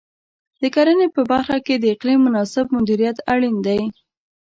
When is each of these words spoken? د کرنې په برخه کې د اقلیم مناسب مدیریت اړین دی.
د 0.61 0.63
کرنې 0.75 1.07
په 1.15 1.21
برخه 1.31 1.57
کې 1.65 1.75
د 1.77 1.85
اقلیم 1.93 2.19
مناسب 2.27 2.65
مدیریت 2.77 3.17
اړین 3.33 3.55
دی. 3.67 3.81